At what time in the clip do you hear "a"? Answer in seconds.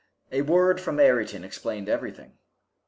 0.31-0.41